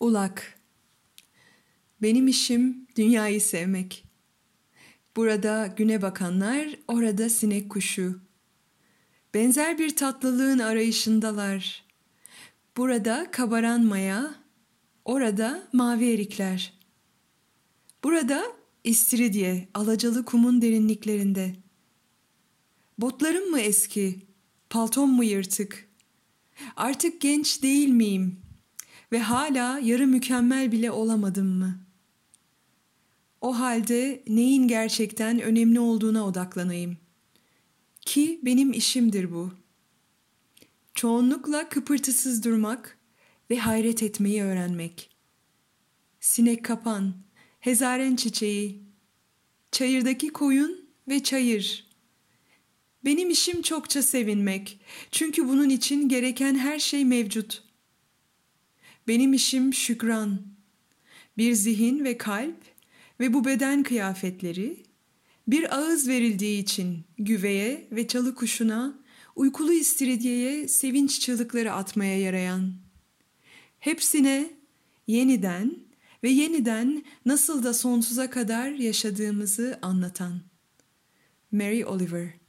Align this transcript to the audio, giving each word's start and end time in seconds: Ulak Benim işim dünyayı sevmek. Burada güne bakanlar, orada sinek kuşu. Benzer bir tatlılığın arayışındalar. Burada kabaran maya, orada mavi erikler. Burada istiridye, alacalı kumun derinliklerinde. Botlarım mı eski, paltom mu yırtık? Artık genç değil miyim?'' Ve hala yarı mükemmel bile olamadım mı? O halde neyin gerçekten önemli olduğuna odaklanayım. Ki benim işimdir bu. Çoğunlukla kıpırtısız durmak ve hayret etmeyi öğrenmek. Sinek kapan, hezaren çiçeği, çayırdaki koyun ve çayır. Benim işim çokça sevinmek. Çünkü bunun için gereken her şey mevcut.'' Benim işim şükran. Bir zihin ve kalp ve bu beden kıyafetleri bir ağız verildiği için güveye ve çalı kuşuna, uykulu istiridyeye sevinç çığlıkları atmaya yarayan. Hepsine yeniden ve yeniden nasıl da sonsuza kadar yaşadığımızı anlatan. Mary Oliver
Ulak 0.00 0.58
Benim 2.02 2.28
işim 2.28 2.86
dünyayı 2.96 3.40
sevmek. 3.40 4.04
Burada 5.16 5.74
güne 5.76 6.02
bakanlar, 6.02 6.78
orada 6.88 7.28
sinek 7.28 7.70
kuşu. 7.70 8.20
Benzer 9.34 9.78
bir 9.78 9.96
tatlılığın 9.96 10.58
arayışındalar. 10.58 11.84
Burada 12.76 13.30
kabaran 13.30 13.84
maya, 13.84 14.34
orada 15.04 15.68
mavi 15.72 16.12
erikler. 16.12 16.72
Burada 18.04 18.44
istiridye, 18.84 19.68
alacalı 19.74 20.24
kumun 20.24 20.62
derinliklerinde. 20.62 21.54
Botlarım 22.98 23.50
mı 23.50 23.60
eski, 23.60 24.26
paltom 24.70 25.10
mu 25.10 25.24
yırtık? 25.24 25.88
Artık 26.76 27.20
genç 27.20 27.62
değil 27.62 27.88
miyim?'' 27.88 28.49
Ve 29.12 29.18
hala 29.18 29.78
yarı 29.78 30.06
mükemmel 30.06 30.72
bile 30.72 30.90
olamadım 30.90 31.46
mı? 31.46 31.80
O 33.40 33.58
halde 33.58 34.22
neyin 34.28 34.68
gerçekten 34.68 35.40
önemli 35.40 35.80
olduğuna 35.80 36.26
odaklanayım. 36.26 36.96
Ki 38.00 38.40
benim 38.42 38.72
işimdir 38.72 39.32
bu. 39.32 39.52
Çoğunlukla 40.94 41.68
kıpırtısız 41.68 42.44
durmak 42.44 42.98
ve 43.50 43.58
hayret 43.58 44.02
etmeyi 44.02 44.42
öğrenmek. 44.42 45.10
Sinek 46.20 46.64
kapan, 46.64 47.14
hezaren 47.60 48.16
çiçeği, 48.16 48.82
çayırdaki 49.72 50.28
koyun 50.28 50.88
ve 51.08 51.22
çayır. 51.22 51.90
Benim 53.04 53.30
işim 53.30 53.62
çokça 53.62 54.02
sevinmek. 54.02 54.80
Çünkü 55.10 55.48
bunun 55.48 55.68
için 55.68 56.08
gereken 56.08 56.54
her 56.54 56.78
şey 56.78 57.04
mevcut.'' 57.04 57.69
Benim 59.10 59.32
işim 59.32 59.74
şükran. 59.74 60.40
Bir 61.38 61.52
zihin 61.52 62.04
ve 62.04 62.18
kalp 62.18 62.56
ve 63.20 63.34
bu 63.34 63.44
beden 63.44 63.82
kıyafetleri 63.82 64.82
bir 65.48 65.76
ağız 65.76 66.08
verildiği 66.08 66.62
için 66.62 67.04
güveye 67.18 67.88
ve 67.92 68.08
çalı 68.08 68.34
kuşuna, 68.34 68.98
uykulu 69.36 69.72
istiridyeye 69.72 70.68
sevinç 70.68 71.20
çığlıkları 71.20 71.72
atmaya 71.72 72.20
yarayan. 72.20 72.74
Hepsine 73.78 74.50
yeniden 75.06 75.78
ve 76.22 76.30
yeniden 76.30 77.04
nasıl 77.26 77.62
da 77.62 77.74
sonsuza 77.74 78.30
kadar 78.30 78.70
yaşadığımızı 78.70 79.78
anlatan. 79.82 80.40
Mary 81.52 81.84
Oliver 81.84 82.39